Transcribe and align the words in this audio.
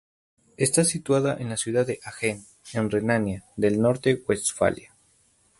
Está 0.57 0.83
situada 0.83 1.37
en 1.37 1.49
la 1.49 1.57
ciudad 1.57 1.85
de 1.85 1.99
Hagen, 2.03 2.43
en 2.73 2.89
Renania 2.89 3.43
del 3.55 3.79
Norte-Westfalia. 3.79 4.95